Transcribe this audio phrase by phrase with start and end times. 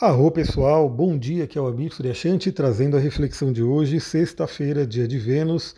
[0.00, 4.86] Arro pessoal, bom dia, aqui é o Amir Suryashanti trazendo a reflexão de hoje, sexta-feira,
[4.86, 5.76] dia de Vênus.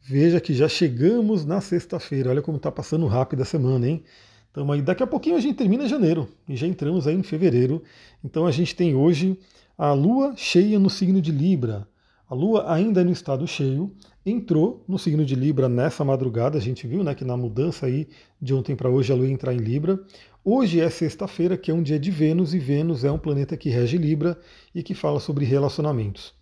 [0.00, 4.02] Veja que já chegamos na sexta-feira, olha como está passando rápido a semana, hein?
[4.50, 7.82] Então aí daqui a pouquinho a gente termina janeiro e já entramos aí em fevereiro.
[8.24, 9.38] Então a gente tem hoje
[9.76, 11.86] a Lua cheia no signo de Libra.
[12.26, 13.94] A Lua ainda no estado cheio,
[14.24, 18.08] entrou no signo de Libra nessa madrugada, a gente viu né, que na mudança aí
[18.40, 20.00] de ontem para hoje a Lua entrar em Libra.
[20.44, 23.68] Hoje é sexta-feira, que é um dia de Vênus, e Vênus é um planeta que
[23.68, 24.38] rege Libra
[24.74, 26.32] e que fala sobre relacionamentos.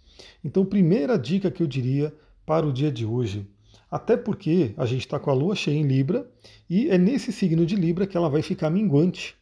[0.44, 3.48] Então, primeira dica que eu diria para o dia de hoje,
[3.90, 6.30] até porque a gente está com a Lua cheia em Libra,
[6.68, 9.34] e é nesse signo de Libra que ela vai ficar minguante.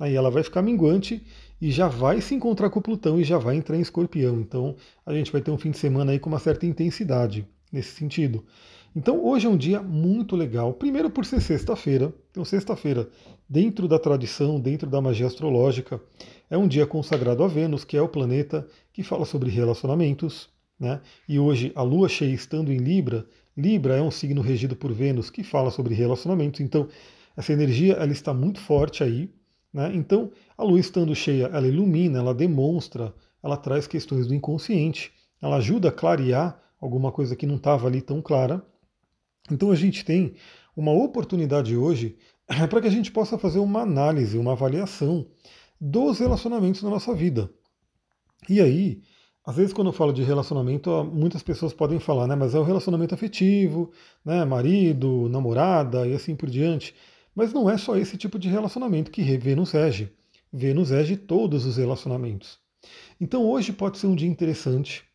[0.00, 1.22] Aí ela vai ficar minguante
[1.60, 4.40] e já vai se encontrar com Plutão e já vai entrar em escorpião.
[4.40, 7.90] Então a gente vai ter um fim de semana aí com uma certa intensidade nesse
[7.96, 8.44] sentido.
[8.96, 12.12] Então hoje é um dia muito legal, primeiro por ser sexta-feira.
[12.30, 13.08] Então, sexta-feira,
[13.48, 16.00] dentro da tradição, dentro da magia astrológica,
[16.50, 20.48] é um dia consagrado a Vênus, que é o planeta que fala sobre relacionamentos.
[20.78, 21.00] Né?
[21.28, 23.26] E hoje, a lua cheia estando em Libra,
[23.58, 26.60] Libra é um signo regido por Vênus que fala sobre relacionamentos.
[26.60, 26.86] Então,
[27.36, 29.28] essa energia ela está muito forte aí.
[29.72, 29.90] Né?
[29.96, 35.10] Então, a lua estando cheia, ela ilumina, ela demonstra, ela traz questões do inconsciente,
[35.42, 38.64] ela ajuda a clarear alguma coisa que não estava ali tão clara.
[39.50, 40.34] Então a gente tem
[40.76, 42.16] uma oportunidade hoje
[42.70, 45.26] para que a gente possa fazer uma análise, uma avaliação
[45.80, 47.50] dos relacionamentos na nossa vida.
[48.48, 49.00] E aí,
[49.44, 52.62] às vezes quando eu falo de relacionamento, muitas pessoas podem falar, né, mas é o
[52.62, 53.90] relacionamento afetivo,
[54.24, 56.94] né, marido, namorada e assim por diante.
[57.34, 60.12] Mas não é só esse tipo de relacionamento que Vênus rege.
[60.52, 62.58] Vênus rege todos os relacionamentos.
[63.20, 65.07] Então hoje pode ser um dia interessante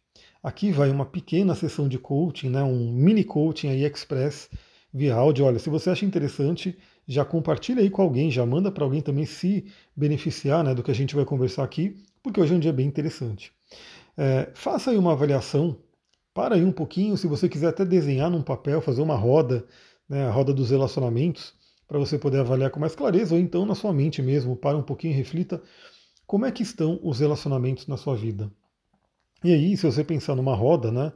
[0.44, 4.50] Aqui vai uma pequena sessão de coaching, né, um mini coaching aí express
[4.94, 5.46] via áudio.
[5.46, 6.78] Olha, se você acha interessante,
[7.08, 10.92] já compartilha aí com alguém, já manda para alguém também se beneficiar né, do que
[10.92, 13.54] a gente vai conversar aqui, porque hoje é um dia bem interessante.
[14.18, 15.78] É, faça aí uma avaliação,
[16.34, 19.66] para aí um pouquinho, se você quiser até desenhar num papel, fazer uma roda,
[20.10, 21.54] né, a roda dos relacionamentos,
[21.88, 24.84] para você poder avaliar com mais clareza, ou então na sua mente mesmo, para um
[24.84, 25.62] pouquinho e reflita
[26.28, 28.52] como é que estão os relacionamentos na sua vida.
[29.44, 31.12] E aí, se você pensar numa roda, né,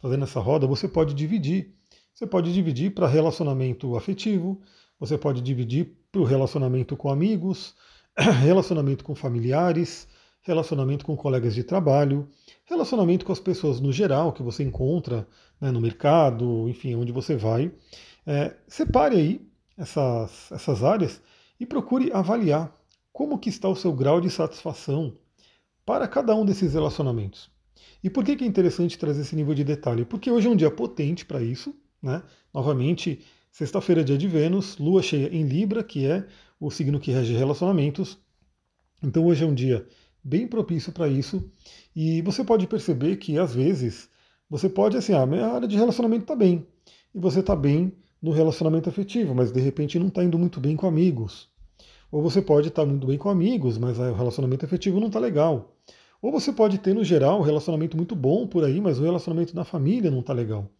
[0.00, 1.74] fazendo essa roda, você pode dividir.
[2.14, 4.60] Você pode dividir para relacionamento afetivo,
[4.98, 7.74] você pode dividir para o relacionamento com amigos,
[8.42, 10.06] relacionamento com familiares,
[10.42, 12.28] relacionamento com colegas de trabalho,
[12.66, 15.26] relacionamento com as pessoas no geral que você encontra
[15.60, 17.72] né, no mercado, enfim, onde você vai.
[18.26, 21.22] É, separe aí essas, essas áreas
[21.58, 22.74] e procure avaliar
[23.12, 25.16] como que está o seu grau de satisfação
[25.84, 27.50] para cada um desses relacionamentos.
[28.02, 30.04] E por que, é interessante trazer esse nível de detalhe?
[30.04, 32.22] Porque hoje é um dia potente para isso, né?
[32.52, 33.20] Novamente,
[33.50, 36.26] sexta-feira é dia de Vênus, lua cheia em Libra, que é
[36.58, 38.18] o signo que rege relacionamentos.
[39.02, 39.86] Então hoje é um dia
[40.22, 41.50] bem propício para isso.
[41.94, 44.08] E você pode perceber que às vezes
[44.48, 46.66] você pode assim, ah, minha área de relacionamento está bem.
[47.14, 50.76] E você está bem no relacionamento afetivo, mas de repente não está indo muito bem
[50.76, 51.48] com amigos.
[52.10, 55.18] Ou você pode estar tá muito bem com amigos, mas o relacionamento afetivo não está
[55.18, 55.76] legal.
[56.22, 59.54] Ou você pode ter, no geral, um relacionamento muito bom por aí, mas o relacionamento
[59.54, 60.70] na família não está legal.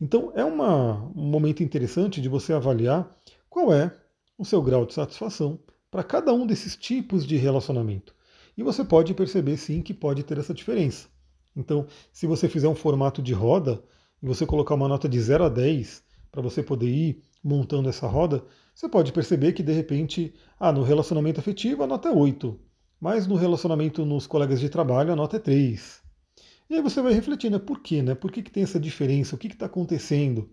[0.00, 3.08] Então é uma, um momento interessante de você avaliar
[3.48, 3.94] qual é
[4.36, 5.58] o seu grau de satisfação
[5.90, 8.14] para cada um desses tipos de relacionamento.
[8.56, 11.08] E você pode perceber sim que pode ter essa diferença.
[11.56, 13.82] Então, se você fizer um formato de roda
[14.22, 18.06] e você colocar uma nota de 0 a 10 para você poder ir montando essa
[18.06, 18.44] roda,
[18.74, 22.58] você pode perceber que de repente, ah, no relacionamento afetivo a nota é 8.
[23.04, 26.00] Mas no relacionamento nos colegas de trabalho a nota é 3.
[26.70, 27.62] E aí você vai refletindo, né?
[27.62, 28.00] por quê?
[28.00, 28.14] Né?
[28.14, 29.34] Por que, que tem essa diferença?
[29.34, 30.48] O que está acontecendo?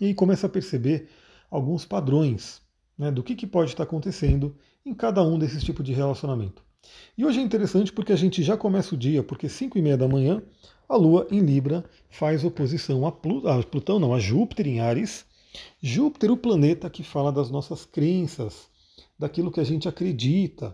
[0.00, 1.08] E aí começa a perceber
[1.50, 2.62] alguns padrões
[2.96, 6.62] né, do que, que pode estar tá acontecendo em cada um desses tipos de relacionamento.
[7.16, 9.96] E hoje é interessante porque a gente já começa o dia, porque 5 e meia
[9.96, 10.40] da manhã,
[10.88, 15.26] a Lua em Libra faz oposição a, a Plutão, não, a Júpiter em Ares.
[15.82, 18.68] Júpiter, o planeta que fala das nossas crenças,
[19.18, 20.72] daquilo que a gente acredita,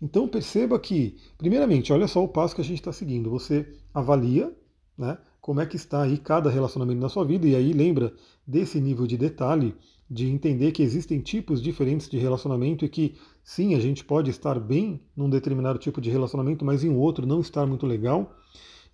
[0.00, 3.30] então perceba que, primeiramente, olha só o passo que a gente está seguindo.
[3.30, 4.52] Você avalia
[4.96, 8.12] né, como é que está aí cada relacionamento na sua vida, e aí lembra
[8.46, 9.74] desse nível de detalhe,
[10.08, 14.58] de entender que existem tipos diferentes de relacionamento e que sim, a gente pode estar
[14.58, 18.36] bem num determinado tipo de relacionamento, mas em outro não estar muito legal.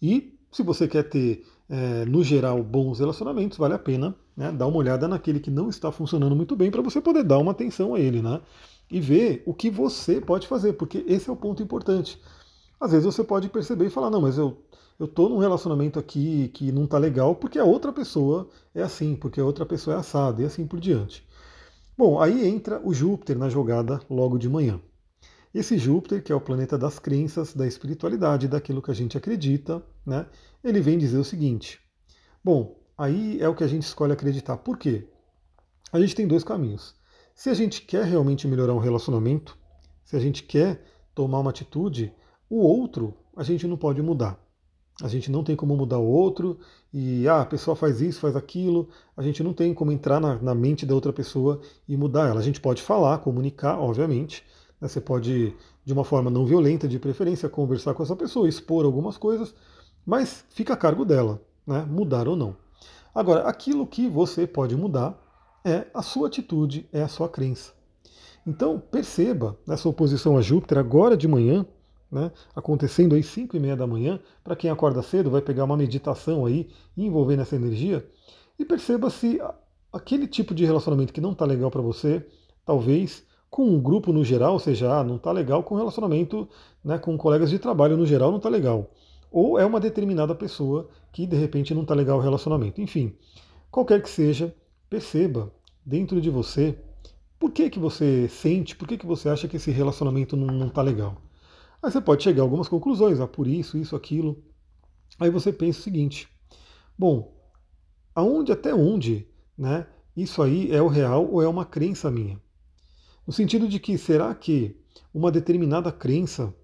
[0.01, 4.67] E se você quer ter, é, no geral, bons relacionamentos, vale a pena né, dar
[4.67, 7.95] uma olhada naquele que não está funcionando muito bem para você poder dar uma atenção
[7.95, 8.21] a ele.
[8.21, 8.41] Né?
[8.93, 12.21] E ver o que você pode fazer, porque esse é o ponto importante.
[12.81, 14.59] Às vezes você pode perceber e falar, não, mas eu
[15.03, 19.41] eu num relacionamento aqui que não tá legal porque a outra pessoa é assim, porque
[19.41, 21.27] a outra pessoa é assada e assim por diante.
[21.99, 24.81] Bom, aí entra o Júpiter na jogada logo de manhã.
[25.55, 29.83] esse Júpiter, que é o planeta das crenças, da espiritualidade, daquilo que a gente acredita,
[30.07, 30.27] né?
[30.63, 31.81] Ele vem dizer o seguinte:
[32.45, 34.57] bom, aí é o que a gente escolhe acreditar.
[34.59, 35.09] Por quê?
[35.93, 36.95] A gente tem dois caminhos.
[37.35, 39.57] Se a gente quer realmente melhorar um relacionamento,
[40.05, 40.85] se a gente quer
[41.15, 42.13] tomar uma atitude,
[42.49, 44.39] o outro a gente não pode mudar.
[45.03, 46.59] A gente não tem como mudar o outro
[46.93, 48.89] e ah, a pessoa faz isso, faz aquilo.
[49.17, 52.41] A gente não tem como entrar na, na mente da outra pessoa e mudar ela.
[52.41, 54.45] A gente pode falar, comunicar, obviamente.
[54.81, 54.87] Né?
[54.87, 59.17] Você pode, de uma forma não violenta, de preferência, conversar com essa pessoa, expor algumas
[59.17, 59.55] coisas,
[60.05, 61.87] mas fica a cargo dela, né?
[61.89, 62.57] mudar ou não.
[63.15, 65.19] Agora, aquilo que você pode mudar
[65.65, 67.73] é a sua atitude, é a sua crença.
[68.47, 71.65] Então, perceba nessa oposição a Júpiter agora de manhã,
[72.11, 75.77] né, acontecendo aí 5 e meia da manhã, para quem acorda cedo vai pegar uma
[75.77, 78.07] meditação aí envolvendo essa energia
[78.59, 79.41] e perceba se
[79.93, 82.27] aquele tipo de relacionamento que não está legal para você,
[82.65, 86.49] talvez com um grupo no geral, ou seja, ah, não está legal com relacionamento
[86.83, 88.91] né, com colegas de trabalho no geral, não está legal.
[89.31, 92.81] Ou é uma determinada pessoa que de repente não está legal o relacionamento.
[92.81, 93.15] Enfim,
[93.71, 94.55] qualquer que seja,
[94.93, 95.51] perceba
[95.87, 96.79] dentro de você
[97.39, 100.83] por que, que você sente, por que, que você acha que esse relacionamento não está
[100.83, 101.17] legal.
[101.83, 104.45] Aí você pode chegar a algumas conclusões, ah, por isso, isso, aquilo.
[105.19, 106.29] Aí você pensa o seguinte:
[106.97, 107.35] bom,
[108.15, 109.87] aonde até onde, né?
[110.15, 112.39] Isso aí é o real ou é uma crença minha?
[113.27, 114.77] No sentido de que será que
[115.15, 116.55] uma determinada crença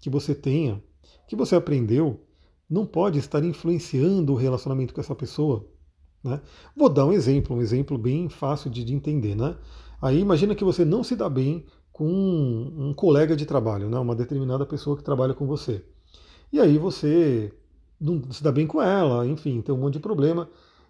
[0.00, 0.82] que você tenha,
[1.28, 2.26] que você aprendeu,
[2.68, 5.77] não pode estar influenciando o relacionamento com essa pessoa?
[6.22, 6.40] Né?
[6.76, 9.34] Vou dar um exemplo, um exemplo bem fácil de, de entender.
[9.34, 9.56] Né?
[10.00, 13.98] Aí imagina que você não se dá bem com um, um colega de trabalho, né?
[13.98, 15.84] uma determinada pessoa que trabalha com você.
[16.52, 17.52] E aí você
[18.00, 20.48] não se dá bem com ela, enfim, tem um monte de problema.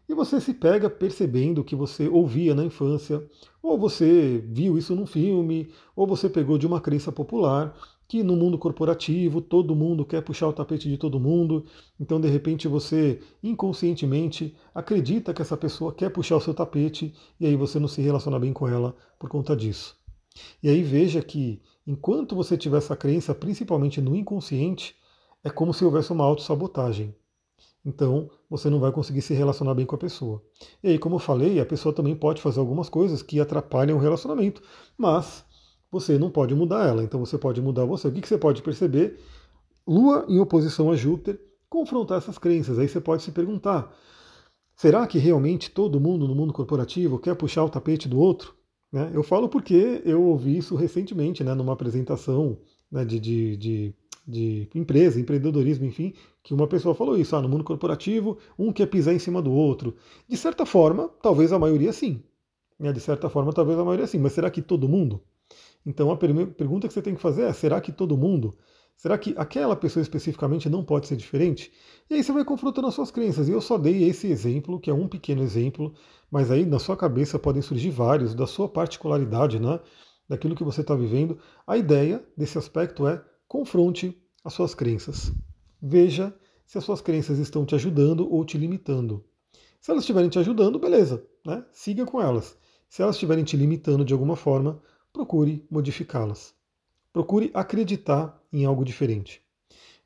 [0.08, 3.22] E você se pega percebendo que você ouvia na infância,
[3.62, 7.74] ou você viu isso num filme, ou você pegou de uma crença popular
[8.08, 11.66] que no mundo corporativo todo mundo quer puxar o tapete de todo mundo,
[12.00, 17.46] então de repente você inconscientemente acredita que essa pessoa quer puxar o seu tapete e
[17.46, 19.94] aí você não se relaciona bem com ela por conta disso.
[20.62, 24.96] E aí veja que enquanto você tiver essa crença, principalmente no inconsciente,
[25.44, 27.14] é como se houvesse uma autossabotagem.
[27.84, 30.42] Então, você não vai conseguir se relacionar bem com a pessoa.
[30.82, 34.00] E aí, como eu falei, a pessoa também pode fazer algumas coisas que atrapalham o
[34.00, 34.62] relacionamento,
[34.96, 35.44] mas
[35.90, 37.02] você não pode mudar ela.
[37.02, 38.08] Então, você pode mudar você.
[38.08, 39.18] O que você pode perceber?
[39.86, 42.78] Lua em oposição a Júpiter, confrontar essas crenças.
[42.78, 43.94] Aí você pode se perguntar:
[44.76, 48.54] será que realmente todo mundo no mundo corporativo quer puxar o tapete do outro?
[48.92, 49.10] Né?
[49.12, 52.58] Eu falo porque eu ouvi isso recentemente, né, numa apresentação
[52.90, 53.94] né, de, de, de,
[54.26, 58.86] de, empresa, empreendedorismo, enfim, que uma pessoa falou isso, ah, no mundo corporativo, um quer
[58.86, 59.94] pisar em cima do outro.
[60.26, 62.22] De certa forma, talvez a maioria sim.
[62.78, 62.92] Né?
[62.92, 65.20] De certa forma, talvez a maioria sim, mas será que todo mundo?
[65.84, 68.56] Então a pergunta que você tem que fazer é: será que todo mundo?
[68.96, 71.72] Será que aquela pessoa especificamente não pode ser diferente?
[72.10, 73.48] E aí você vai confrontando as suas crenças.
[73.48, 75.94] E eu só dei esse exemplo, que é um pequeno exemplo,
[76.28, 79.78] mas aí na sua cabeça podem surgir vários, da sua particularidade, né?
[80.28, 81.38] daquilo que você está vivendo.
[81.64, 85.32] A ideia desse aspecto é confronte as suas crenças.
[85.80, 86.34] Veja
[86.66, 89.24] se as suas crenças estão te ajudando ou te limitando.
[89.80, 91.64] Se elas estiverem te ajudando, beleza, né?
[91.72, 92.58] siga com elas.
[92.88, 94.82] Se elas estiverem te limitando de alguma forma,
[95.18, 96.54] procure modificá-las.
[97.12, 99.42] Procure acreditar em algo diferente.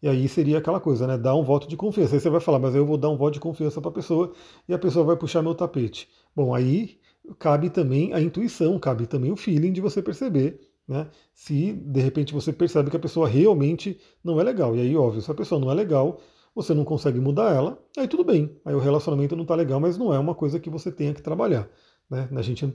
[0.00, 1.18] E aí seria aquela coisa, né?
[1.18, 2.14] Dar um voto de confiança.
[2.14, 4.32] Aí você vai falar, mas eu vou dar um voto de confiança para a pessoa
[4.66, 6.08] e a pessoa vai puxar meu tapete.
[6.34, 6.98] Bom, aí
[7.38, 10.58] cabe também a intuição, cabe também o feeling de você perceber,
[10.88, 11.10] né?
[11.34, 14.74] Se de repente você percebe que a pessoa realmente não é legal.
[14.74, 16.20] E aí, óbvio, se a pessoa não é legal,
[16.54, 18.58] você não consegue mudar ela, aí tudo bem.
[18.64, 21.20] Aí o relacionamento não está legal, mas não é uma coisa que você tenha que
[21.22, 21.68] trabalhar.
[22.12, 22.28] Né?
[22.36, 22.68] A gente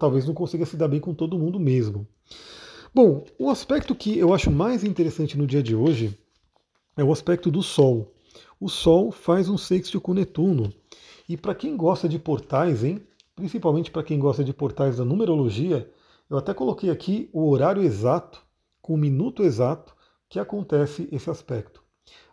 [0.00, 2.04] talvez não consiga se dar bem com todo mundo mesmo.
[2.92, 6.18] Bom, o aspecto que eu acho mais interessante no dia de hoje
[6.96, 8.12] é o aspecto do Sol.
[8.58, 10.72] O Sol faz um sexto com Netuno.
[11.28, 13.00] E para quem gosta de portais, hein?
[13.36, 15.88] Principalmente para quem gosta de portais da numerologia,
[16.28, 18.42] eu até coloquei aqui o horário exato,
[18.82, 19.94] com o minuto exato,
[20.28, 21.80] que acontece esse aspecto.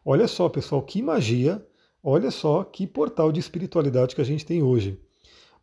[0.04, 1.64] Olha só, pessoal, que magia!
[2.02, 5.00] Olha só que portal de espiritualidade que a gente tem hoje.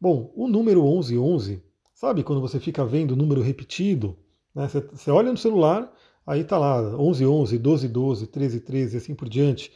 [0.05, 1.63] Bom, o número 1111,
[1.95, 4.19] sabe quando você fica vendo o número repetido?
[4.55, 4.69] Né?
[4.69, 5.91] Você, você olha no celular,
[6.27, 9.73] aí está lá 1111, 1212, 1313 e assim por diante.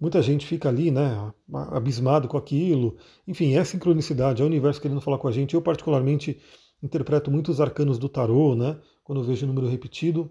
[0.00, 1.32] Muita gente fica ali, né,
[1.70, 2.96] abismado com aquilo.
[3.24, 5.54] Enfim, é sincronicidade, é o universo querendo falar com a gente.
[5.54, 6.40] Eu, particularmente,
[6.82, 10.28] interpreto muito os arcanos do tarô, né, quando eu vejo o número repetido.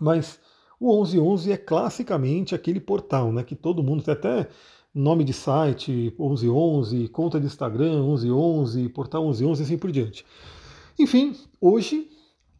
[0.00, 0.40] Mas
[0.80, 4.48] o 1111 é classicamente aquele portal, né, que todo mundo, até
[4.94, 10.24] nome de site 1111, conta de Instagram 1111, portal 1111 e assim por diante.
[10.98, 12.08] Enfim, hoje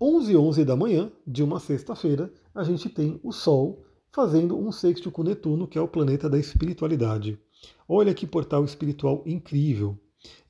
[0.00, 5.10] 11 11 da manhã de uma sexta-feira, a gente tem o Sol fazendo um sexto
[5.10, 7.38] com Netuno, que é o planeta da espiritualidade.
[7.88, 9.96] Olha que portal espiritual incrível.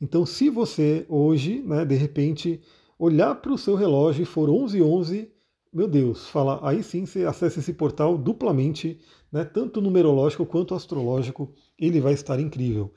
[0.01, 2.63] Então, se você hoje, né, de repente,
[2.99, 5.35] olhar para o seu relógio e for 11 11
[5.75, 9.01] meu Deus, fala, aí sim você acessa esse portal duplamente,
[9.33, 12.93] né, tanto numerológico quanto astrológico, ele vai estar incrível.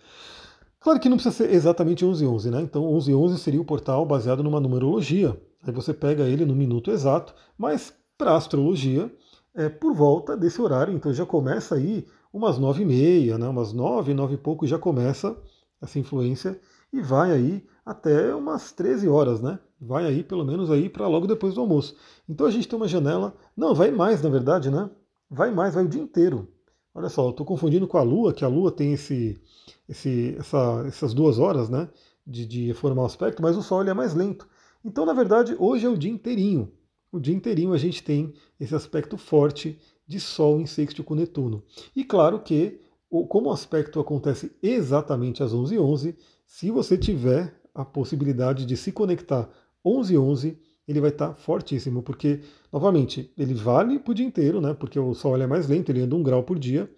[0.80, 2.62] Claro que não precisa ser exatamente 1111, né?
[2.62, 5.40] Então 1111 seria o portal baseado numa numerologia.
[5.64, 9.12] Aí você pega ele no minuto exato, mas para astrologia
[9.54, 13.48] é por volta desse horário, então já começa aí umas nove e meia, né?
[13.48, 15.36] Umas nove, nove e pouco já começa
[15.82, 16.60] essa influência
[16.94, 19.60] e vai aí até umas 13 horas, né?
[19.80, 21.96] Vai aí pelo menos aí para logo depois do almoço.
[22.30, 24.90] Então a gente tem uma janela, não, vai mais na verdade, né?
[25.30, 26.48] Vai mais, vai o dia inteiro.
[26.98, 29.40] Olha só, eu estou confundindo com a Lua, que a Lua tem esse,
[29.88, 31.88] esse, essa, essas duas horas, né?
[32.26, 34.48] De, de formar o aspecto, mas o Sol ele é mais lento.
[34.84, 36.72] Então, na verdade, hoje é o dia inteirinho.
[37.12, 39.78] O dia inteirinho a gente tem esse aspecto forte
[40.08, 41.62] de Sol em sexto com Netuno.
[41.96, 42.82] E claro que,
[43.30, 46.16] como o aspecto acontece exatamente às 11h11, 11,
[46.48, 49.48] se você tiver a possibilidade de se conectar
[49.86, 52.40] 11 11, ele vai estar fortíssimo, porque,
[52.72, 54.74] novamente, ele vale para o dia inteiro, né?
[54.74, 56.90] Porque o Sol é mais lento, ele anda um grau por dia,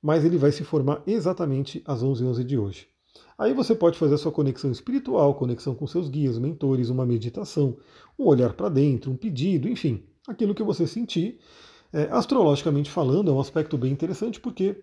[0.00, 2.88] mas ele vai se formar exatamente às 11 11 de hoje.
[3.38, 7.76] Aí você pode fazer a sua conexão espiritual, conexão com seus guias, mentores, uma meditação,
[8.18, 11.38] um olhar para dentro, um pedido, enfim, aquilo que você sentir.
[11.92, 14.82] É, astrologicamente falando, é um aspecto bem interessante porque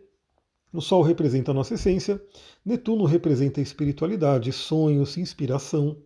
[0.72, 2.22] o Sol representa a nossa essência,
[2.66, 5.98] Netuno representa a espiritualidade, sonhos, inspiração.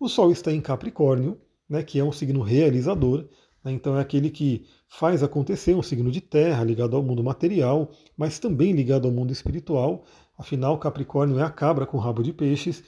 [0.00, 3.28] O Sol está em Capricórnio, né, que é um signo realizador,
[3.64, 7.90] né, então é aquele que faz acontecer, um signo de terra, ligado ao mundo material,
[8.16, 10.04] mas também ligado ao mundo espiritual.
[10.36, 12.82] Afinal, Capricórnio é a cabra com rabo de peixes.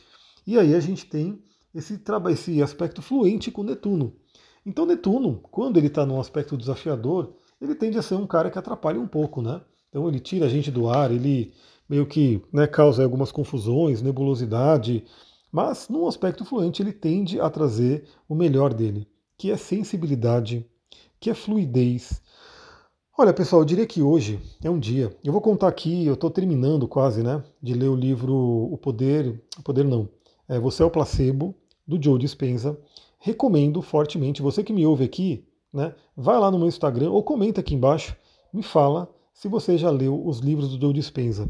[0.46, 1.42] E aí a gente tem
[1.75, 4.14] esse, esse aspecto fluente com Netuno.
[4.64, 8.58] Então, Netuno, quando ele está num aspecto desafiador, ele tende a ser um cara que
[8.58, 9.60] atrapalha um pouco, né?
[9.88, 11.52] Então ele tira a gente do ar, ele
[11.88, 15.04] meio que né, causa algumas confusões, nebulosidade,
[15.50, 20.66] mas num aspecto fluente ele tende a trazer o melhor dele, que é sensibilidade,
[21.19, 22.23] que é fluidez.
[23.19, 25.14] Olha, pessoal, eu diria que hoje é um dia.
[25.23, 29.42] Eu vou contar aqui, eu estou terminando quase, né, de ler o livro O Poder,
[29.59, 30.09] O Poder não,
[30.49, 31.54] é Você é o Placebo,
[31.87, 32.78] do Joe Dispenza.
[33.19, 37.61] Recomendo fortemente, você que me ouve aqui, né, vai lá no meu Instagram ou comenta
[37.61, 38.16] aqui embaixo,
[38.52, 41.49] me fala se você já leu os livros do Joe Dispenza.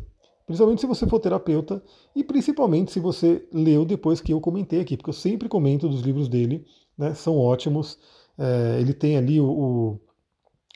[0.51, 1.81] Principalmente se você for terapeuta
[2.13, 6.01] e principalmente se você leu depois que eu comentei aqui, porque eu sempre comento dos
[6.01, 6.67] livros dele,
[6.99, 7.97] né, são ótimos.
[8.37, 10.01] É, ele tem ali o,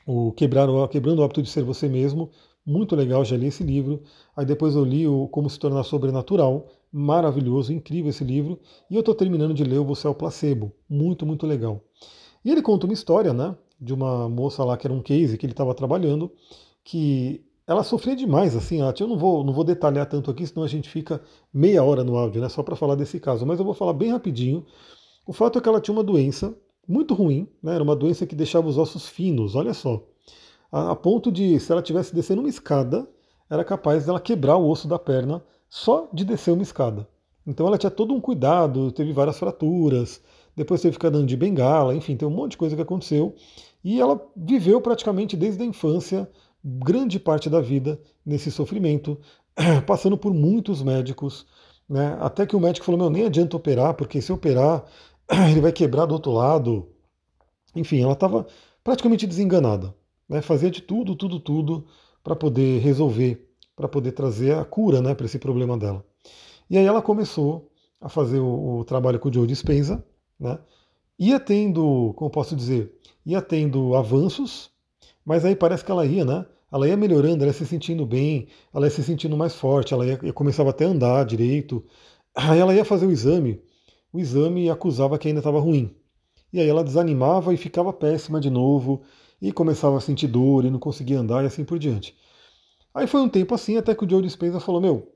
[0.07, 2.29] o, o Quebrar, Quebrando o Hábito de Ser Você Mesmo,
[2.65, 4.01] muito legal, já li esse livro.
[4.33, 8.57] Aí depois eu li o Como Se Tornar Sobrenatural, maravilhoso, incrível esse livro.
[8.89, 11.81] E eu estou terminando de ler o Você é o Placebo, muito, muito legal.
[12.45, 15.45] E ele conta uma história, né, de uma moça lá que era um case que
[15.45, 16.31] ele estava trabalhando,
[16.81, 20.63] que ela sofria demais, assim, ela, eu não vou, não vou detalhar tanto aqui, senão
[20.63, 21.21] a gente fica
[21.53, 24.11] meia hora no áudio, né, só para falar desse caso, mas eu vou falar bem
[24.11, 24.65] rapidinho.
[25.25, 26.55] O fato é que ela tinha uma doença
[26.87, 30.03] muito ruim, né, era uma doença que deixava os ossos finos, olha só,
[30.71, 33.07] a, a ponto de, se ela tivesse descendo uma escada,
[33.49, 37.07] era capaz dela quebrar o osso da perna só de descer uma escada.
[37.45, 40.21] Então ela tinha todo um cuidado, teve várias fraturas,
[40.55, 43.35] depois teve que ficar dando de bengala, enfim, tem um monte de coisa que aconteceu.
[43.83, 46.29] E ela viveu praticamente desde a infância
[46.65, 49.19] grande parte da vida nesse sofrimento,
[49.85, 51.45] passando por muitos médicos,
[51.87, 52.17] né?
[52.19, 54.83] até que o médico falou, meu, nem adianta operar, porque se operar,
[55.51, 56.89] ele vai quebrar do outro lado.
[57.75, 58.47] Enfim, ela estava
[58.83, 59.93] praticamente desenganada,
[60.27, 60.41] né?
[60.41, 61.85] fazia de tudo, tudo, tudo
[62.23, 66.03] para poder resolver, para poder trazer a cura né, para esse problema dela.
[66.67, 67.69] E aí ela começou
[68.01, 70.03] a fazer o, o trabalho com o Joe Dispenza,
[70.39, 70.57] né?
[71.19, 72.91] ia tendo, como posso dizer,
[73.23, 74.71] ia tendo avanços,
[75.23, 76.45] mas aí parece que ela ia, né?
[76.75, 80.05] Ela ia melhorando, ela ia se sentindo bem, ela ia se sentindo mais forte, ela
[80.05, 81.85] ia, começava até a andar direito.
[82.35, 83.61] Aí ela ia fazer o exame,
[84.11, 85.95] o exame acusava que ainda estava ruim.
[86.51, 89.03] E aí ela desanimava e ficava péssima de novo,
[89.41, 92.13] e começava a sentir dor e não conseguia andar e assim por diante.
[92.93, 95.13] Aí foi um tempo assim até que o Joe Dispenza falou: Meu,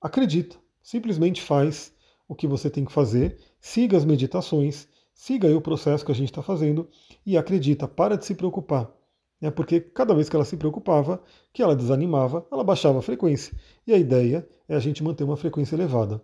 [0.00, 1.92] acredita, simplesmente faz
[2.28, 6.14] o que você tem que fazer, siga as meditações, siga aí o processo que a
[6.14, 6.88] gente está fazendo
[7.26, 8.92] e acredita, para de se preocupar
[9.40, 13.56] né, porque cada vez que ela se preocupava, que ela desanimava, ela baixava a frequência.
[13.86, 16.22] E a ideia é a gente manter uma frequência elevada.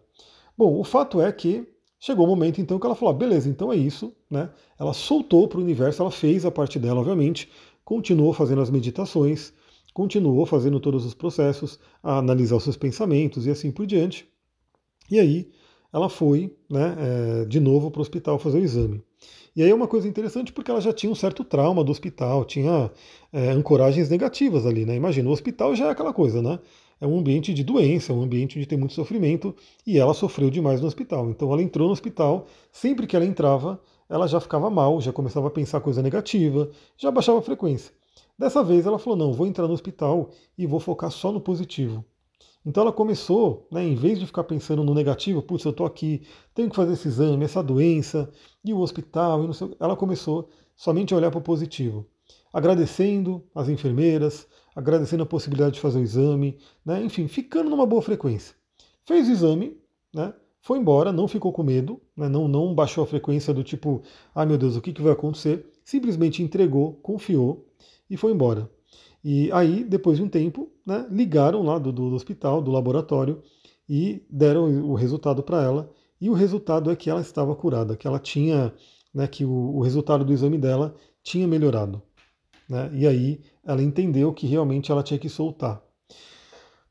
[0.57, 1.67] Bom, o fato é que
[1.99, 4.15] chegou o momento então que ela falou: ah, beleza, então é isso.
[4.31, 4.51] Né?
[4.79, 7.51] Ela soltou para o universo, ela fez a parte dela, obviamente,
[7.85, 9.53] continuou fazendo as meditações,
[9.95, 14.29] continuou fazendo todos os processos, a analisar os seus pensamentos e assim por diante.
[15.11, 15.51] E aí
[15.97, 19.03] ela foi né, é, de novo para o hospital fazer o exame.
[19.57, 22.45] E aí é uma coisa interessante porque ela já tinha um certo trauma do hospital,
[22.45, 22.91] tinha
[23.33, 24.95] é, ancoragens negativas ali, né?
[24.95, 26.59] Imagina, o hospital já é aquela coisa, né?
[27.01, 30.51] É um ambiente de doença, é um ambiente onde tem muito sofrimento, e ela sofreu
[30.51, 31.31] demais no hospital.
[31.31, 35.47] Então ela entrou no hospital, sempre que ela entrava, ela já ficava mal, já começava
[35.47, 37.91] a pensar coisa negativa, já baixava a frequência.
[38.39, 42.05] Dessa vez ela falou: não, vou entrar no hospital e vou focar só no positivo.
[42.67, 46.27] Então ela começou, né, em vez de ficar pensando no negativo, putz, eu estou aqui,
[46.53, 48.29] tenho que fazer esse exame, essa doença,
[48.65, 52.05] e o hospital, e não sei, ela começou somente a olhar para o positivo,
[52.53, 58.03] agradecendo as enfermeiras, agradecendo a possibilidade de fazer o exame, né, enfim, ficando numa boa
[58.03, 58.57] frequência.
[59.05, 59.79] Fez o exame,
[60.13, 64.03] né, foi embora, não ficou com medo, né, não, não baixou a frequência do tipo,
[64.35, 65.65] ai ah, meu Deus, o que, que vai acontecer?
[65.85, 67.65] Simplesmente entregou, confiou
[68.11, 68.69] e foi embora.
[69.29, 73.43] E aí, depois de um tempo, né, ligaram lá do, do hospital, do laboratório,
[73.89, 75.91] e deram o resultado para ela.
[76.21, 78.73] E o resultado é que ela estava curada, que ela tinha,
[79.13, 82.01] né, que o, o resultado do exame dela tinha melhorado.
[82.71, 82.89] Né?
[82.95, 85.83] E aí ela entendeu que realmente ela tinha que soltar.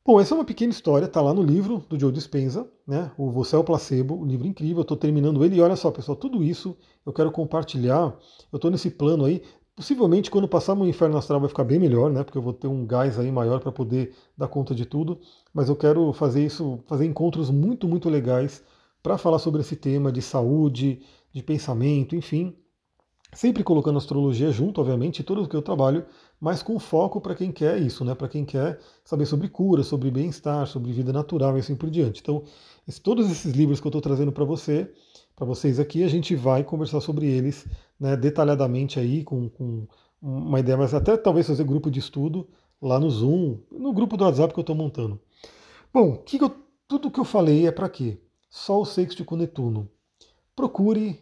[0.04, 3.10] Bom, essa é uma pequena história, está lá no livro do Joe Dispenza, né?
[3.16, 5.56] O Você é o Placebo, um livro incrível, eu estou terminando ele.
[5.56, 8.14] E olha só, pessoal, tudo isso eu quero compartilhar.
[8.52, 9.42] Eu estou nesse plano aí.
[9.76, 12.24] Possivelmente quando passar o inferno astral vai ficar bem melhor, né?
[12.24, 15.20] Porque eu vou ter um gás aí maior para poder dar conta de tudo.
[15.52, 18.64] Mas eu quero fazer isso, fazer encontros muito, muito legais
[19.02, 22.56] para falar sobre esse tema de saúde, de pensamento, enfim.
[23.34, 26.06] Sempre colocando astrologia junto, obviamente, tudo o que eu trabalho,
[26.40, 28.14] mas com foco para quem quer isso, né?
[28.14, 32.22] Para quem quer saber sobre cura, sobre bem-estar, sobre vida natural e assim por diante.
[32.22, 32.44] Então,
[33.02, 34.90] todos esses livros que eu estou trazendo para você,
[35.34, 37.66] para vocês aqui, a gente vai conversar sobre eles
[37.98, 39.86] né, detalhadamente aí, com, com,
[40.22, 42.48] uma ideia, mas até talvez fazer grupo de estudo
[42.80, 45.20] lá no Zoom, no grupo do WhatsApp que eu estou montando.
[45.92, 46.54] Bom, que que eu,
[46.86, 48.18] tudo que eu falei é para quê?
[48.48, 49.88] Sol sexto com Netuno.
[50.54, 51.20] Procure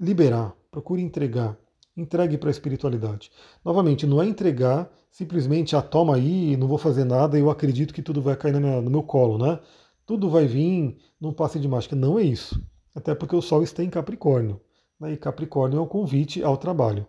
[0.00, 1.56] liberar, procure entregar.
[1.96, 3.30] Entregue para a espiritualidade.
[3.62, 8.00] Novamente, não é entregar simplesmente, ah, toma aí, não vou fazer nada, eu acredito que
[8.00, 9.60] tudo vai cair no meu colo, né?
[10.06, 11.96] Tudo vai vir num passe de mágica.
[11.96, 12.62] Não é isso.
[12.94, 14.60] Até porque o Sol está em Capricórnio.
[14.98, 15.12] Né?
[15.12, 17.06] E Capricórnio é o convite ao trabalho.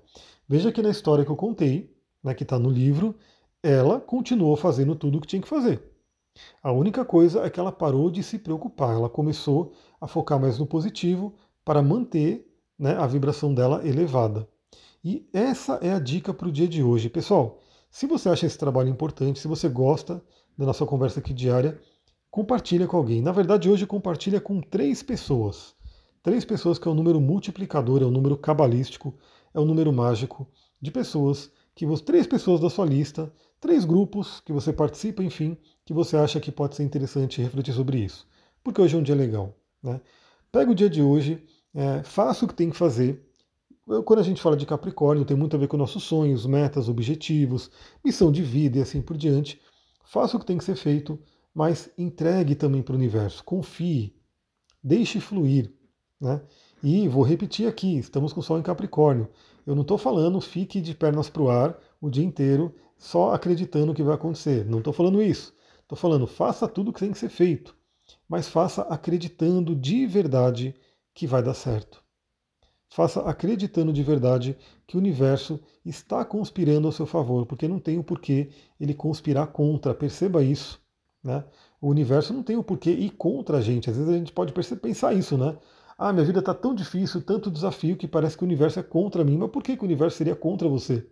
[0.47, 3.15] Veja que na história que eu contei, né, que está no livro,
[3.61, 5.81] ela continuou fazendo tudo o que tinha que fazer.
[6.61, 10.57] A única coisa é que ela parou de se preocupar, ela começou a focar mais
[10.57, 12.45] no positivo para manter
[12.77, 14.47] né, a vibração dela elevada.
[15.03, 17.09] E essa é a dica para o dia de hoje.
[17.09, 17.59] Pessoal,
[17.91, 20.23] se você acha esse trabalho importante, se você gosta
[20.57, 21.79] da nossa conversa aqui diária,
[22.33, 23.21] compartilha com alguém.
[23.21, 25.75] Na verdade, hoje compartilha com três pessoas.
[26.23, 29.13] Três pessoas que é o um número multiplicador, é o um número cabalístico,
[29.53, 30.47] é o um número mágico
[30.81, 35.55] de pessoas que você, três pessoas da sua lista, três grupos que você participa, enfim,
[35.85, 38.27] que você acha que pode ser interessante refletir sobre isso.
[38.63, 39.55] Porque hoje é um dia legal.
[39.83, 40.01] Né?
[40.51, 43.23] Pega o dia de hoje, é, faça o que tem que fazer.
[44.05, 47.69] Quando a gente fala de Capricórnio, tem muito a ver com nossos sonhos, metas, objetivos,
[48.03, 49.61] missão de vida e assim por diante.
[50.03, 51.19] Faça o que tem que ser feito
[51.53, 54.15] mas entregue também para o universo, confie,
[54.83, 55.71] deixe fluir.
[56.19, 56.41] Né?
[56.81, 59.29] E vou repetir aqui: estamos com o Sol em Capricórnio.
[59.65, 63.93] Eu não estou falando fique de pernas para o ar o dia inteiro só acreditando
[63.93, 64.65] que vai acontecer.
[64.65, 65.53] Não estou falando isso.
[65.81, 67.75] Estou falando faça tudo o que tem que ser feito,
[68.27, 70.73] mas faça acreditando de verdade
[71.13, 72.03] que vai dar certo.
[72.89, 77.97] Faça acreditando de verdade que o universo está conspirando ao seu favor, porque não tem
[77.97, 79.93] o porquê ele conspirar contra.
[79.93, 80.82] Perceba isso.
[81.23, 81.43] Né?
[81.79, 83.89] O universo não tem o porquê ir contra a gente.
[83.89, 85.57] Às vezes a gente pode pensar isso, né?
[85.97, 89.23] Ah, minha vida está tão difícil, tanto desafio que parece que o universo é contra
[89.23, 89.37] mim.
[89.37, 91.07] Mas por que, que o universo seria contra você?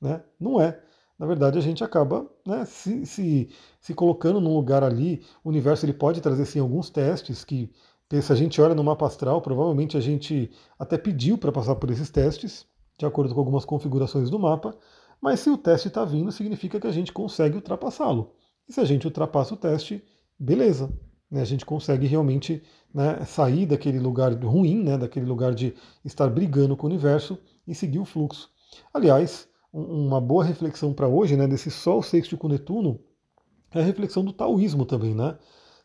[0.00, 0.22] Né?
[0.38, 0.80] Não é.
[1.18, 3.48] Na verdade, a gente acaba né, se, se,
[3.80, 5.24] se colocando num lugar ali.
[5.42, 7.70] O universo ele pode trazer sim alguns testes que,
[8.20, 11.90] se a gente olha no mapa astral, provavelmente a gente até pediu para passar por
[11.90, 12.66] esses testes,
[12.98, 14.76] de acordo com algumas configurações do mapa.
[15.20, 18.34] Mas se o teste está vindo, significa que a gente consegue ultrapassá-lo.
[18.68, 20.02] E se a gente ultrapassa o teste,
[20.38, 20.92] beleza.
[21.30, 25.74] Né, a gente consegue realmente né, sair daquele lugar ruim, né, daquele lugar de
[26.04, 28.50] estar brigando com o universo e seguir o fluxo.
[28.92, 33.00] Aliás, uma boa reflexão para hoje, né, desse Sol sexto com Netuno,
[33.72, 35.36] é a reflexão do taoísmo também, né?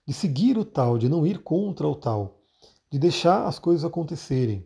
[0.06, 2.40] De seguir o tal, de não ir contra o tal,
[2.92, 4.66] de deixar as coisas acontecerem,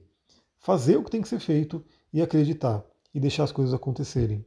[0.60, 4.46] fazer o que tem que ser feito e acreditar e deixar as coisas acontecerem.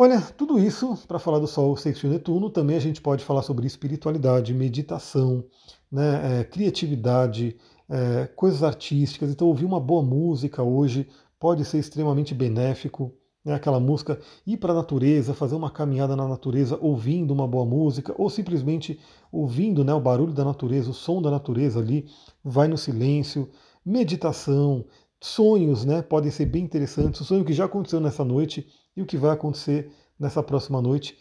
[0.00, 3.42] Olha, tudo isso para falar do Sol sexto e Netuno, também a gente pode falar
[3.42, 5.44] sobre espiritualidade, meditação,
[5.90, 7.56] né, é, criatividade,
[7.88, 9.28] é, coisas artísticas.
[9.30, 11.08] Então, ouvir uma boa música hoje
[11.38, 13.12] pode ser extremamente benéfico.
[13.44, 17.64] né, aquela música, ir para a natureza, fazer uma caminhada na natureza, ouvindo uma boa
[17.64, 19.00] música, ou simplesmente
[19.32, 22.06] ouvindo né, o barulho da natureza, o som da natureza ali,
[22.44, 23.48] vai no silêncio,
[23.84, 24.84] meditação,
[25.20, 29.06] sonhos né, podem ser bem interessantes, o sonho que já aconteceu nessa noite e o
[29.06, 31.16] que vai acontecer nessa próxima noite.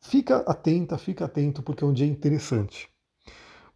[0.00, 2.88] Fica atenta, fica atento, porque é um dia interessante.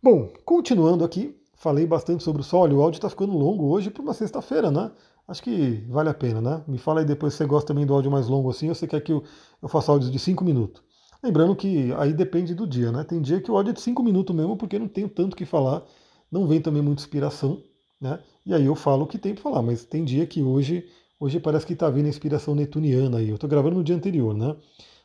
[0.03, 4.03] Bom, continuando aqui, falei bastante sobre o sol, o áudio está ficando longo hoje para
[4.03, 4.93] uma sexta-feira, né?
[5.27, 6.65] Acho que vale a pena, né?
[6.67, 8.87] Me fala aí depois se você gosta também do áudio mais longo assim, ou você
[8.87, 9.23] quer que eu,
[9.61, 10.83] eu faça áudios de 5 minutos.
[11.23, 13.05] Lembrando que aí depende do dia, né?
[13.05, 15.45] Tem dia que o áudio é de 5 minutos mesmo, porque não tenho tanto que
[15.45, 15.83] falar,
[16.31, 17.63] não vem também muita inspiração,
[18.01, 18.21] né?
[18.49, 20.89] E aí eu falo o que tem para falar, mas tem dia que hoje,
[21.21, 23.29] hoje parece que está vindo a inspiração netuniana aí.
[23.29, 24.57] Eu estou gravando no dia anterior, né?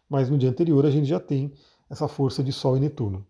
[0.10, 1.52] Mas no dia anterior a gente já tem
[1.90, 3.28] essa força de Sol e Netuno.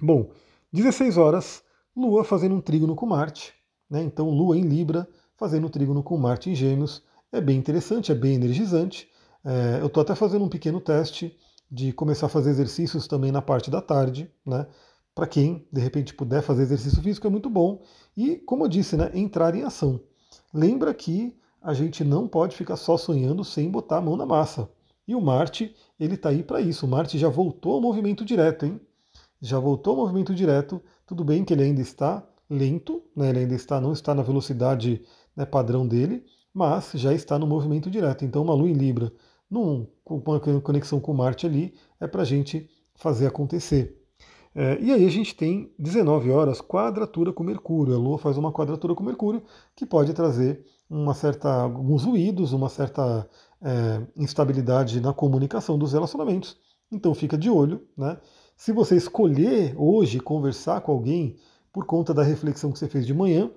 [0.00, 0.30] Bom,
[0.72, 1.60] 16 horas,
[1.94, 3.52] Lua fazendo um trígono com Marte,
[3.90, 4.00] né?
[4.04, 7.02] Então Lua em Libra fazendo trígono com Marte em Gêmeos.
[7.32, 9.08] É bem interessante, é bem energizante.
[9.44, 11.36] É, eu estou até fazendo um pequeno teste
[11.68, 14.68] de começar a fazer exercícios também na parte da tarde, né?
[15.14, 17.82] Para quem de repente puder fazer exercício físico é muito bom.
[18.16, 20.00] E, como eu disse, né, entrar em ação.
[20.52, 24.68] Lembra que a gente não pode ficar só sonhando sem botar a mão na massa.
[25.06, 26.86] E o Marte, ele está aí para isso.
[26.86, 28.80] O Marte já voltou ao movimento direto, hein?
[29.40, 30.80] Já voltou ao movimento direto.
[31.06, 33.30] Tudo bem que ele ainda está lento, né?
[33.30, 35.02] ele ainda está, não está na velocidade
[35.34, 38.24] né, padrão dele, mas já está no movimento direto.
[38.24, 39.12] Então, uma lua em Libra,
[39.50, 44.01] num, com uma conexão com Marte ali, é para a gente fazer acontecer.
[44.54, 47.94] É, e aí a gente tem 19 horas quadratura com Mercúrio.
[47.94, 49.42] A Lua faz uma quadratura com Mercúrio
[49.74, 53.28] que pode trazer uma certa, alguns ruídos, uma certa
[53.62, 56.58] é, instabilidade na comunicação dos relacionamentos.
[56.90, 58.18] Então fica de olho, né?
[58.54, 61.36] Se você escolher hoje conversar com alguém
[61.72, 63.50] por conta da reflexão que você fez de manhã,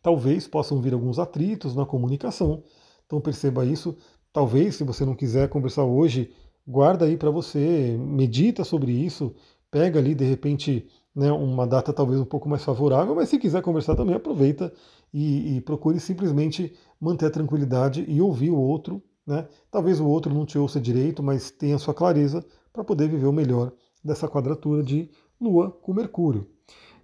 [0.00, 2.62] talvez possam vir alguns atritos na comunicação.
[3.04, 3.96] Então perceba isso.
[4.32, 6.32] Talvez, se você não quiser conversar hoje,
[6.66, 9.34] guarda aí para você, medita sobre isso,
[9.72, 13.62] pega ali de repente né, uma data talvez um pouco mais favorável, mas se quiser
[13.62, 14.72] conversar também, aproveita
[15.12, 19.02] e, e procure simplesmente manter a tranquilidade e ouvir o outro.
[19.26, 19.48] Né?
[19.70, 23.32] Talvez o outro não te ouça direito, mas tenha sua clareza para poder viver o
[23.32, 23.72] melhor
[24.04, 26.46] dessa quadratura de Lua com Mercúrio.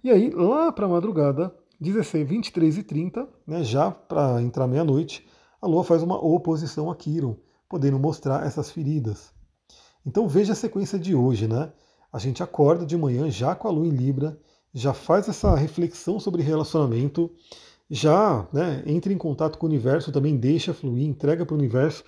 [0.03, 5.27] E aí, lá para a madrugada, 16, 23 e 30, né, já para entrar meia-noite,
[5.61, 7.35] a Lua faz uma oposição a Quiron,
[7.67, 9.33] podendo mostrar essas feridas.
[10.05, 11.71] Então veja a sequência de hoje, né?
[12.11, 14.39] A gente acorda de manhã já com a Lua em Libra,
[14.73, 17.31] já faz essa reflexão sobre relacionamento,
[17.89, 22.03] já né, entra em contato com o universo, também deixa fluir, entrega para o universo,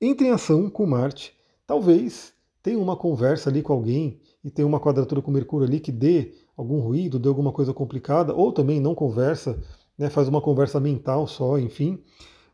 [0.00, 1.34] entra em ação com Marte.
[1.66, 5.92] Talvez tenha uma conversa ali com alguém e tenha uma quadratura com Mercúrio ali que
[5.92, 9.58] dê algum ruído, deu alguma coisa complicada, ou também não conversa,
[9.96, 12.02] né, faz uma conversa mental só, enfim.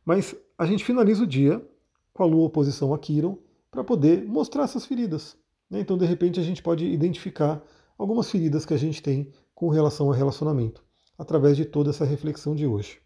[0.04, 1.64] Mas a gente finaliza o dia
[2.12, 3.38] com a Lua oposição a Quiron
[3.70, 5.36] para poder mostrar essas feridas.
[5.70, 5.80] Né?
[5.80, 7.62] Então, de repente, a gente pode identificar
[7.96, 10.82] algumas feridas que a gente tem com relação ao relacionamento,
[11.18, 13.00] através de toda essa reflexão de hoje.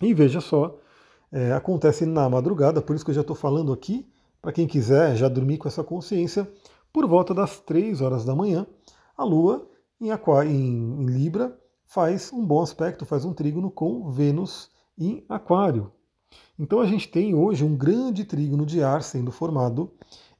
[0.00, 0.78] E veja só,
[1.30, 4.06] é, acontece na madrugada, por isso que eu já estou falando aqui,
[4.40, 6.50] para quem quiser já dormir com essa consciência,
[6.92, 8.66] por volta das 3 horas da manhã,
[9.16, 9.68] a Lua
[10.00, 15.24] em, Aquário, em, em Libra, faz um bom aspecto, faz um trígono com Vênus em
[15.28, 15.92] Aquário.
[16.58, 19.92] Então a gente tem hoje um grande trígono de ar sendo formado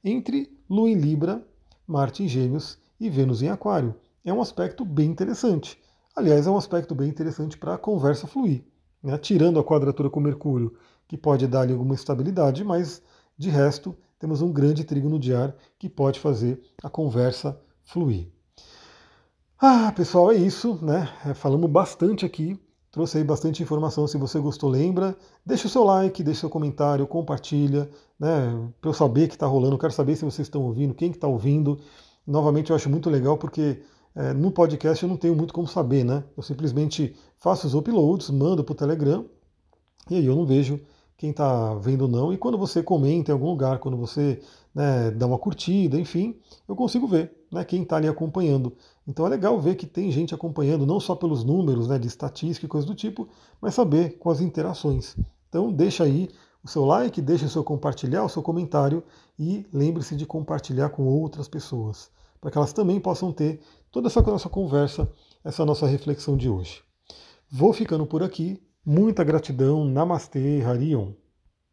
[0.03, 1.45] entre Lua em Libra,
[1.85, 3.93] Marte em Gêmeos e Vênus em Aquário.
[4.25, 5.77] É um aspecto bem interessante.
[6.15, 8.63] Aliás, é um aspecto bem interessante para a conversa fluir.
[9.03, 9.15] Né?
[9.19, 10.75] Tirando a quadratura com Mercúrio,
[11.07, 13.03] que pode dar alguma estabilidade, mas
[13.37, 18.31] de resto temos um grande trígono de ar que pode fazer a conversa fluir.
[19.59, 21.07] Ah, pessoal, é isso, né?
[21.23, 22.59] É, falamos bastante aqui,
[22.93, 24.07] trouxe aí bastante informação.
[24.07, 28.69] Se você gostou, lembra, deixa o seu like, deixa o seu comentário, compartilha, né?
[28.79, 31.21] Para eu saber que está rolando, quero saber se vocês estão ouvindo, quem está que
[31.21, 31.79] tá ouvindo.
[32.25, 33.81] Novamente, eu acho muito legal porque
[34.15, 36.23] é, no podcast eu não tenho muito como saber, né?
[36.37, 39.25] Eu simplesmente faço os uploads, mando para o Telegram
[40.07, 40.79] e aí eu não vejo
[41.17, 42.31] quem está vendo ou não.
[42.31, 44.39] E quando você comenta em algum lugar, quando você
[44.73, 46.35] né, dá uma curtida, enfim,
[46.67, 48.73] eu consigo ver né, quem está ali acompanhando.
[49.07, 52.65] Então é legal ver que tem gente acompanhando, não só pelos números né, de estatística
[52.65, 53.27] e coisas do tipo,
[53.61, 55.15] mas saber com as interações.
[55.49, 56.29] Então deixa aí
[56.63, 59.03] o seu like, deixa o seu compartilhar, o seu comentário
[59.37, 63.61] e lembre-se de compartilhar com outras pessoas, para que elas também possam ter
[63.91, 65.11] toda essa nossa conversa,
[65.43, 66.81] essa nossa reflexão de hoje.
[67.49, 68.59] Vou ficando por aqui.
[68.83, 69.85] Muita gratidão.
[69.85, 71.11] Namastê, Harion.